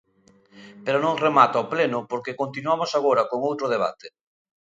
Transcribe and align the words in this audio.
Pero 0.85 0.99
non 1.05 1.21
remata 1.25 1.63
o 1.63 1.69
pleno 1.73 1.99
porque 2.11 2.39
continuamos 2.41 2.91
agora 2.93 3.23
con 3.29 3.39
outro 3.49 3.65
debate. 3.75 4.07